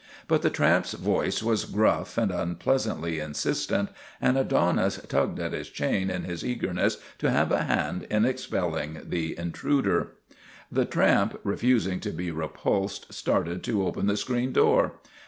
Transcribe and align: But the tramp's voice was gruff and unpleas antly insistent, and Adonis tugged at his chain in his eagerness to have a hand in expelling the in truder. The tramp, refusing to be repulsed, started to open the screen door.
But 0.27 0.41
the 0.41 0.49
tramp's 0.49 0.93
voice 0.93 1.43
was 1.43 1.65
gruff 1.65 2.17
and 2.17 2.31
unpleas 2.31 2.87
antly 2.87 3.23
insistent, 3.23 3.89
and 4.19 4.35
Adonis 4.35 4.97
tugged 5.07 5.39
at 5.39 5.53
his 5.53 5.69
chain 5.69 6.09
in 6.09 6.23
his 6.23 6.43
eagerness 6.43 6.97
to 7.19 7.29
have 7.29 7.51
a 7.51 7.65
hand 7.65 8.07
in 8.09 8.25
expelling 8.25 8.99
the 9.05 9.37
in 9.37 9.51
truder. 9.51 10.13
The 10.71 10.85
tramp, 10.85 11.39
refusing 11.43 11.99
to 11.99 12.09
be 12.09 12.31
repulsed, 12.31 13.13
started 13.13 13.63
to 13.65 13.85
open 13.85 14.07
the 14.07 14.17
screen 14.17 14.51
door. 14.53 14.93